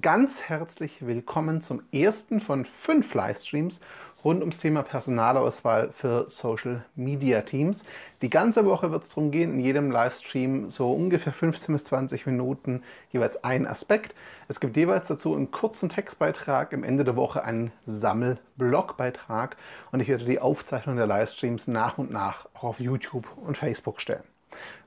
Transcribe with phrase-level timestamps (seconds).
[0.00, 3.78] ganz herzlich willkommen zum ersten von fünf Livestreams
[4.24, 7.78] rund ums Thema Personalauswahl für Social Media Teams.
[8.22, 12.24] Die ganze Woche wird es darum gehen, in jedem Livestream so ungefähr 15 bis 20
[12.24, 14.14] Minuten jeweils ein Aspekt.
[14.48, 19.56] Es gibt jeweils dazu einen kurzen Textbeitrag, am Ende der Woche einen Sammelblogbeitrag
[19.90, 24.00] und ich werde die Aufzeichnung der Livestreams nach und nach auch auf YouTube und Facebook
[24.00, 24.31] stellen.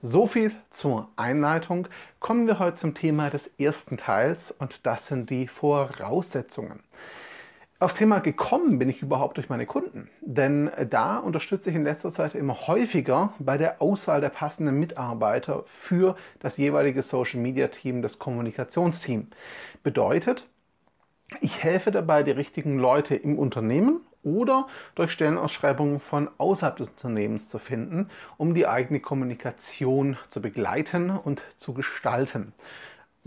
[0.01, 1.87] So viel zur Einleitung.
[2.19, 6.83] Kommen wir heute zum Thema des ersten Teils und das sind die Voraussetzungen.
[7.77, 12.13] Aufs Thema gekommen bin ich überhaupt durch meine Kunden, denn da unterstütze ich in letzter
[12.13, 18.01] Zeit immer häufiger bei der Auswahl der passenden Mitarbeiter für das jeweilige Social Media Team,
[18.01, 19.27] das Kommunikationsteam.
[19.83, 20.47] Bedeutet,
[21.41, 27.47] ich helfe dabei, die richtigen Leute im Unternehmen oder durch Stellenausschreibungen von außerhalb des Unternehmens
[27.47, 32.53] zu finden, um die eigene Kommunikation zu begleiten und zu gestalten.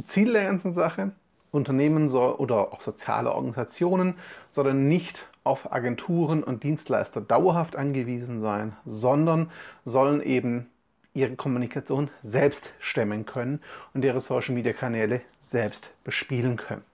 [0.07, 1.13] Ziel der ganzen Sache,
[1.51, 4.17] Unternehmen soll, oder auch soziale Organisationen
[4.51, 9.51] sollen nicht auf Agenturen und Dienstleister dauerhaft angewiesen sein, sondern
[9.87, 10.69] sollen eben
[11.15, 13.61] ihre Kommunikation selbst stemmen können
[13.95, 16.85] und ihre Social-Media-Kanäle selbst bespielen können.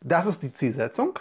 [0.00, 1.18] Das ist die Zielsetzung.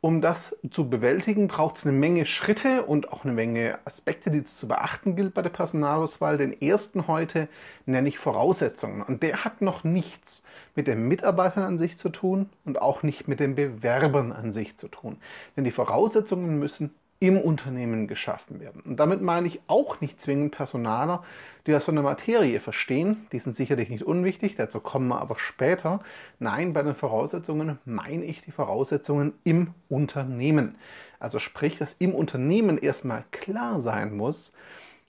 [0.00, 4.38] Um das zu bewältigen, braucht es eine Menge Schritte und auch eine Menge Aspekte, die
[4.38, 6.38] es zu beachten gilt bei der Personalauswahl.
[6.38, 7.48] Den ersten heute
[7.86, 9.02] nenne ich Voraussetzungen.
[9.02, 13.26] Und der hat noch nichts mit den Mitarbeitern an sich zu tun und auch nicht
[13.26, 15.18] mit den Bewerbern an sich zu tun.
[15.56, 18.82] Denn die Voraussetzungen müssen im Unternehmen geschaffen werden.
[18.82, 21.24] Und damit meine ich auch nicht zwingend Personaler,
[21.66, 23.26] die das von der Materie verstehen.
[23.32, 26.00] Die sind sicherlich nicht unwichtig, dazu kommen wir aber später.
[26.38, 30.76] Nein, bei den Voraussetzungen meine ich die Voraussetzungen im Unternehmen.
[31.18, 34.52] Also sprich, dass im Unternehmen erstmal klar sein muss,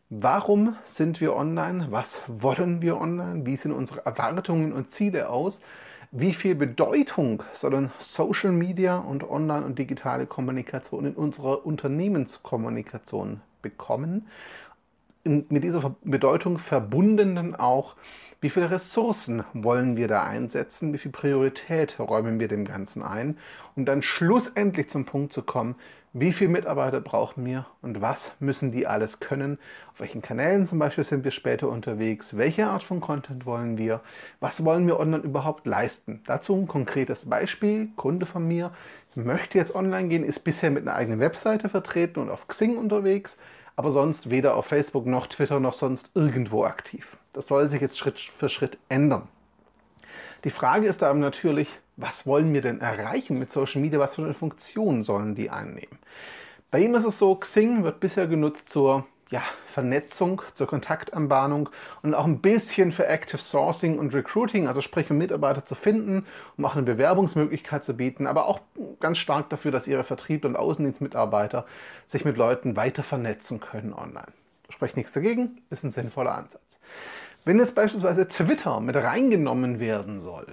[0.09, 5.61] warum sind wir online, was wollen wir online, wie sehen unsere Erwartungen und Ziele aus
[6.11, 14.27] wie viel Bedeutung sollen Social Media und Online- und digitale Kommunikation in unserer Unternehmenskommunikation bekommen?
[15.27, 17.95] mit dieser Bedeutung verbunden dann auch,
[18.39, 23.37] wie viele Ressourcen wollen wir da einsetzen, wie viel Priorität räumen wir dem Ganzen ein,
[23.75, 25.75] um dann schlussendlich zum Punkt zu kommen,
[26.14, 29.59] wie viele Mitarbeiter brauchen wir und was müssen die alles können,
[29.92, 34.02] auf welchen Kanälen zum Beispiel sind wir später unterwegs, welche Art von Content wollen wir,
[34.39, 36.21] was wollen wir online überhaupt leisten.
[36.25, 38.71] Dazu ein konkretes Beispiel, Kunde von mir
[39.15, 43.36] möchte jetzt online gehen, ist bisher mit einer eigenen Webseite vertreten und auf Xing unterwegs,
[43.75, 47.17] aber sonst weder auf Facebook noch Twitter noch sonst irgendwo aktiv.
[47.33, 49.27] Das soll sich jetzt Schritt für Schritt ändern.
[50.43, 53.99] Die Frage ist aber natürlich, was wollen wir denn erreichen mit Social Media?
[53.99, 55.98] Was für eine Funktion sollen die einnehmen?
[56.70, 59.42] Bei ihm ist es so, Xing wird bisher genutzt zur ja,
[59.73, 61.70] Vernetzung, zur Kontaktanbahnung
[62.02, 66.26] und auch ein bisschen für Active Sourcing und Recruiting, also sprich um Mitarbeiter zu finden,
[66.58, 68.61] um auch eine Bewerbungsmöglichkeit zu bieten, aber auch
[68.99, 71.66] ganz stark dafür, dass ihre Vertrieb- und Außendienstmitarbeiter
[72.08, 74.32] sich mit Leuten weiter vernetzen können online.
[74.77, 76.61] Sprich nichts dagegen, ist ein sinnvoller Ansatz.
[77.45, 80.45] Wenn jetzt beispielsweise Twitter mit reingenommen werden soll,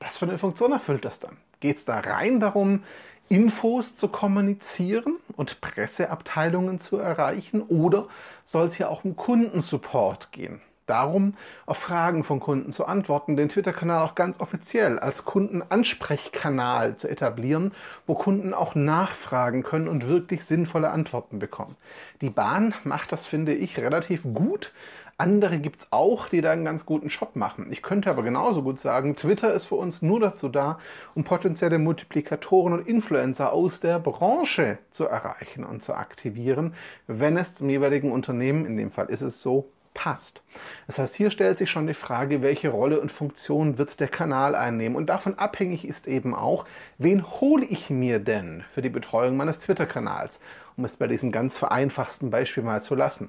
[0.00, 1.38] was für eine Funktion erfüllt das dann?
[1.60, 2.82] Geht es da rein darum,
[3.30, 8.08] Infos zu kommunizieren und Presseabteilungen zu erreichen oder
[8.44, 10.60] soll es hier auch um Kundensupport gehen?
[10.90, 11.34] Darum,
[11.66, 17.72] auf Fragen von Kunden zu antworten, den Twitter-Kanal auch ganz offiziell als Kundenansprechkanal zu etablieren,
[18.06, 21.76] wo Kunden auch nachfragen können und wirklich sinnvolle Antworten bekommen.
[22.20, 24.72] Die Bahn macht das, finde ich, relativ gut,
[25.20, 27.70] andere gibt es auch, die da einen ganz guten Shop machen.
[27.70, 30.78] Ich könnte aber genauso gut sagen, Twitter ist für uns nur dazu da,
[31.14, 36.74] um potenzielle Multiplikatoren und Influencer aus der Branche zu erreichen und zu aktivieren,
[37.06, 39.68] wenn es zum jeweiligen Unternehmen, in dem Fall ist es so,
[40.00, 40.40] passt.
[40.86, 44.54] Das heißt, hier stellt sich schon die Frage, welche Rolle und Funktion wird der Kanal
[44.54, 44.96] einnehmen.
[44.96, 46.64] Und davon abhängig ist eben auch,
[46.96, 50.40] wen hole ich mir denn für die Betreuung meines Twitter-Kanals?
[50.76, 53.28] um es bei diesem ganz vereinfachten Beispiel mal zu lassen.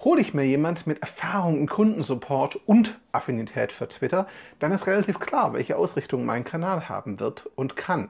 [0.00, 4.26] Hole ich mir jemand mit Erfahrung im Kundensupport und Affinität für Twitter,
[4.58, 8.08] dann ist relativ klar, welche Ausrichtung mein Kanal haben wird und kann.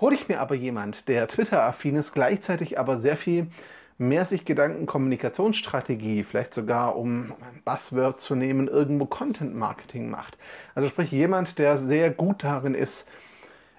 [0.00, 3.48] Hole ich mir aber jemand, der Twitter-affin ist, gleichzeitig aber sehr viel
[3.98, 10.36] mehr sich Gedanken Kommunikationsstrategie, vielleicht sogar um ein Buzzword zu nehmen, irgendwo Content Marketing macht.
[10.74, 13.06] Also sprich jemand, der sehr gut darin ist,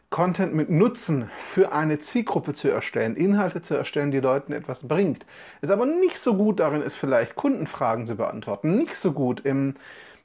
[0.09, 5.25] Content mit Nutzen für eine Zielgruppe zu erstellen, Inhalte zu erstellen, die Leuten etwas bringt,
[5.61, 9.75] ist aber nicht so gut darin ist, vielleicht Kundenfragen zu beantworten, nicht so gut im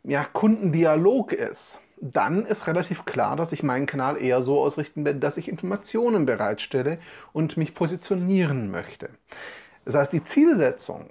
[0.05, 5.19] ja, Kundendialog ist, dann ist relativ klar, dass ich meinen Kanal eher so ausrichten werde,
[5.19, 6.99] dass ich Informationen bereitstelle
[7.33, 9.11] und mich positionieren möchte.
[9.85, 11.11] Das heißt, die Zielsetzung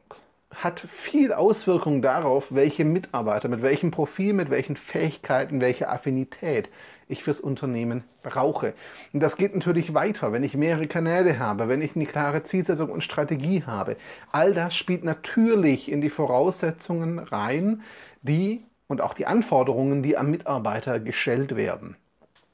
[0.54, 6.70] hat viel Auswirkung darauf, welche Mitarbeiter, mit welchem Profil, mit welchen Fähigkeiten, welche Affinität
[7.08, 8.74] ich fürs Unternehmen brauche.
[9.14, 12.90] Und das geht natürlich weiter, wenn ich mehrere Kanäle habe, wenn ich eine klare Zielsetzung
[12.90, 13.98] und Strategie habe.
[14.32, 17.82] All das spielt natürlich in die Voraussetzungen rein,
[18.22, 21.96] die und auch die Anforderungen, die am Mitarbeiter gestellt werden.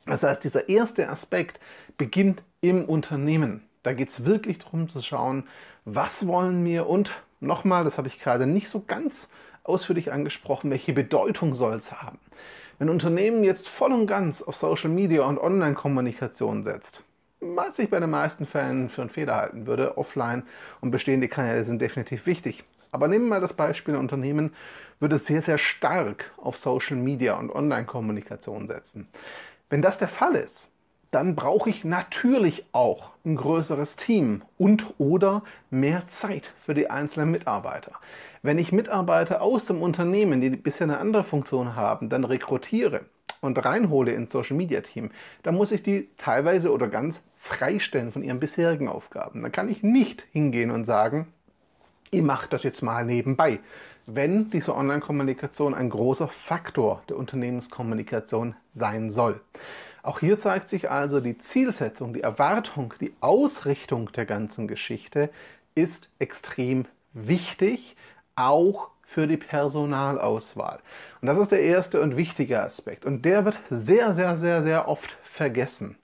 [0.06, 1.60] Das heißt, dieser erste Aspekt
[1.98, 3.67] beginnt im Unternehmen.
[3.88, 5.46] Da geht es wirklich darum zu schauen,
[5.86, 9.30] was wollen wir und nochmal, das habe ich gerade nicht so ganz
[9.64, 12.20] ausführlich angesprochen, welche Bedeutung soll es haben.
[12.80, 17.02] Wenn Unternehmen jetzt voll und ganz auf Social Media und Online-Kommunikation setzt,
[17.40, 20.44] was ich bei den meisten Fällen für einen Fehler halten würde, offline
[20.82, 22.66] und bestehende Kanäle sind definitiv wichtig.
[22.92, 24.54] Aber nehmen wir mal das Beispiel, ein Unternehmen
[25.00, 29.08] würde sehr, sehr stark auf Social Media und Online-Kommunikation setzen.
[29.70, 30.67] Wenn das der Fall ist,
[31.12, 37.32] dann brauche ich natürlich auch ein größeres Team und oder mehr Zeit für die einzelnen
[37.32, 37.94] Mitarbeiter.
[38.42, 43.02] Wenn ich Mitarbeiter aus dem Unternehmen, die bisher eine andere Funktion haben, dann rekrutiere
[43.42, 45.12] und reinhole ins Social Media Team,
[45.44, 49.42] dann muss ich die teilweise oder ganz freistellen von ihren bisherigen Aufgaben.
[49.42, 51.28] Dann kann ich nicht hingehen und sagen,
[52.12, 53.60] ihr macht das jetzt mal nebenbei,
[54.06, 59.42] wenn diese Online-Kommunikation ein großer Faktor der Unternehmenskommunikation sein soll.
[60.08, 65.30] Auch hier zeigt sich also die Zielsetzung, die Erwartung, die Ausrichtung der ganzen Geschichte
[65.76, 67.98] ist extrem wichtig,
[68.38, 70.80] auch für die Personalauswahl.
[71.20, 73.04] Und das ist der erste und wichtige Aspekt.
[73.04, 75.98] Und der wird sehr, sehr, sehr, sehr oft vergessen.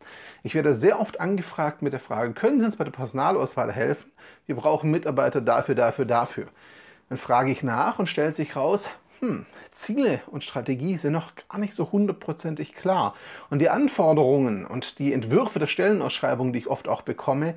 [0.44, 4.12] Ich werde sehr oft angefragt mit der Frage, können Sie uns bei der Personalauswahl helfen?
[4.48, 6.48] Wir brauchen Mitarbeiter dafür, dafür, dafür.
[7.08, 8.84] Dann frage ich nach und stellt sich raus,
[9.20, 13.16] hm, Ziele und Strategie sind noch gar nicht so hundertprozentig klar.
[13.50, 17.56] Und die Anforderungen und die Entwürfe der Stellenausschreibungen, die ich oft auch bekomme,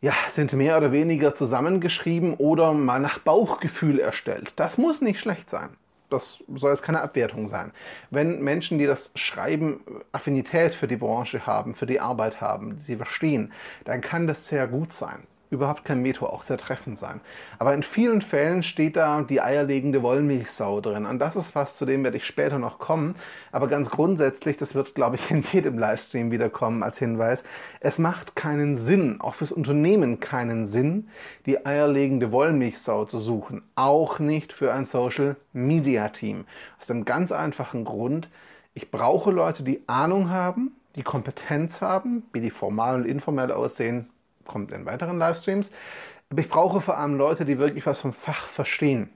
[0.00, 4.52] ja, sind mehr oder weniger zusammengeschrieben oder mal nach Bauchgefühl erstellt.
[4.56, 5.70] Das muss nicht schlecht sein.
[6.08, 7.72] Das soll jetzt keine Abwertung sein.
[8.10, 9.80] Wenn Menschen, die das schreiben,
[10.12, 13.52] Affinität für die Branche haben, für die Arbeit haben, sie verstehen,
[13.84, 17.20] dann kann das sehr gut sein überhaupt kein Veto auch sehr treffend sein.
[17.58, 21.06] Aber in vielen Fällen steht da die eierlegende Wollmilchsau drin.
[21.06, 23.14] Und das ist was, zu dem werde ich später noch kommen.
[23.52, 27.42] Aber ganz grundsätzlich, das wird, glaube ich, in jedem Livestream wiederkommen als Hinweis,
[27.80, 31.08] es macht keinen Sinn, auch fürs Unternehmen keinen Sinn,
[31.46, 33.62] die eierlegende Wollmilchsau zu suchen.
[33.74, 36.44] Auch nicht für ein Social Media Team.
[36.80, 38.28] Aus dem ganz einfachen Grund,
[38.74, 44.10] ich brauche Leute, die Ahnung haben, die Kompetenz haben, wie die formal und informell aussehen,
[44.48, 45.70] kommt in weiteren Livestreams.
[46.30, 49.10] Aber ich brauche vor allem Leute, die wirklich was vom Fach verstehen.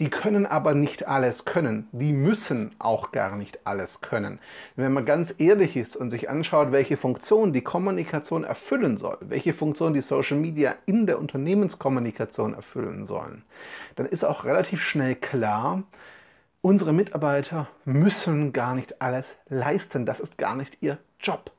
[0.00, 1.88] Die können aber nicht alles können.
[1.92, 4.38] Die müssen auch gar nicht alles können.
[4.76, 9.52] Wenn man ganz ehrlich ist und sich anschaut, welche Funktion die Kommunikation erfüllen soll, welche
[9.52, 13.44] Funktion die Social Media in der Unternehmenskommunikation erfüllen sollen,
[13.96, 15.82] dann ist auch relativ schnell klar,
[16.62, 20.06] unsere Mitarbeiter müssen gar nicht alles leisten.
[20.06, 21.50] Das ist gar nicht ihr Job.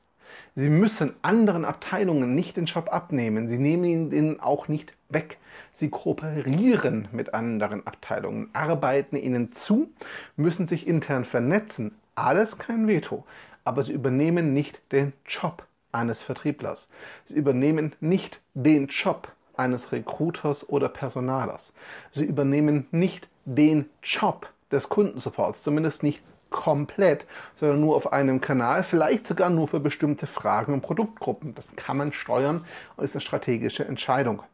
[0.56, 3.48] Sie müssen anderen Abteilungen nicht den Job abnehmen.
[3.48, 5.38] Sie nehmen ihn ihnen auch nicht weg.
[5.78, 9.90] Sie kooperieren mit anderen Abteilungen, arbeiten ihnen zu,
[10.36, 11.96] müssen sich intern vernetzen.
[12.14, 13.24] Alles kein Veto.
[13.64, 16.88] Aber sie übernehmen nicht den Job eines Vertrieblers.
[17.26, 21.72] Sie übernehmen nicht den Job eines Recruiters oder Personalers.
[22.12, 26.22] Sie übernehmen nicht den Job des Kundensupports, zumindest nicht
[26.54, 31.52] komplett, sondern nur auf einem Kanal, vielleicht sogar nur für bestimmte Fragen und Produktgruppen.
[31.56, 32.64] Das kann man steuern
[32.96, 34.44] und ist eine strategische Entscheidung.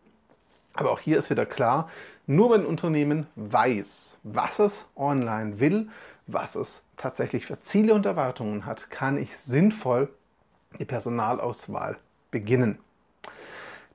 [0.72, 1.90] Aber auch hier ist wieder klar,
[2.26, 5.90] nur wenn ein Unternehmen weiß, was es online will,
[6.26, 10.08] was es tatsächlich für Ziele und Erwartungen hat, kann ich sinnvoll
[10.78, 11.98] die Personalauswahl
[12.30, 12.78] beginnen.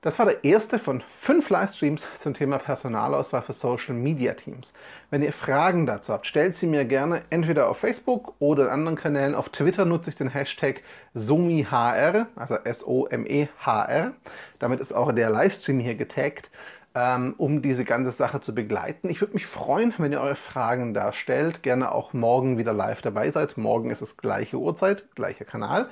[0.06, 4.72] Das war der erste von fünf Livestreams zum Thema Personalauswahl für Social Media Teams.
[5.10, 8.98] Wenn ihr Fragen dazu habt, stellt sie mir gerne entweder auf Facebook oder in anderen
[9.00, 9.34] Kanälen.
[9.34, 10.84] Auf Twitter nutze ich den Hashtag
[11.16, 14.14] SOMIHR, also S-O-M-E-H-R.
[14.60, 16.52] Damit ist auch der Livestream hier getaggt
[16.96, 19.10] ähm, um diese ganze Sache zu begleiten.
[19.10, 21.62] Ich würde mich freuen, wenn ihr eure Fragen da stellt.
[21.62, 23.58] Gerne auch morgen wieder live dabei seid.
[23.58, 25.90] Morgen ist es gleiche Uhrzeit, gleicher Kanal.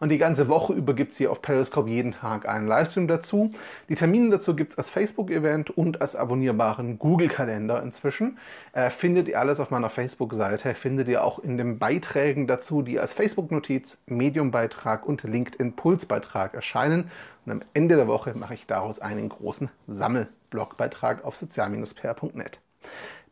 [0.00, 3.52] Und die ganze Woche über gibt es hier auf Periscope jeden Tag einen Livestream dazu.
[3.88, 8.38] Die Termine dazu gibt es als Facebook-Event und als abonnierbaren Google-Kalender inzwischen.
[8.72, 10.74] Äh, findet ihr alles auf meiner Facebook-Seite.
[10.74, 17.10] Findet ihr auch in den Beiträgen dazu, die als Facebook-Notiz, Medium-Beitrag und LinkedIn-Puls-Beitrag erscheinen.
[17.46, 22.58] Und am Ende der Woche mache ich daraus einen großen Sammelblogbeitrag auf sozial-pr.net.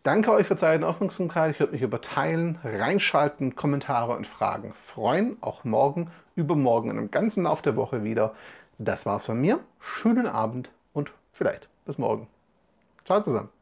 [0.02, 1.52] Danke euch für Zeit und Aufmerksamkeit.
[1.52, 5.36] Ich würde mich über Teilen, Reinschalten, Kommentare und Fragen freuen.
[5.40, 8.34] Auch morgen, übermorgen und im ganzen Lauf der Woche wieder.
[8.78, 9.60] Das war's von mir.
[9.78, 12.26] Schönen Abend und vielleicht bis morgen.
[13.04, 13.61] Ciao zusammen.